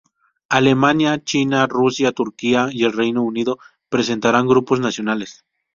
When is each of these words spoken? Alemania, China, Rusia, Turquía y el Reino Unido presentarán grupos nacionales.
Alemania, 0.49 1.23
China, 1.23 1.67
Rusia, 1.67 2.11
Turquía 2.11 2.69
y 2.71 2.85
el 2.85 2.91
Reino 2.93 3.21
Unido 3.21 3.59
presentarán 3.87 4.47
grupos 4.47 4.79
nacionales. 4.79 5.45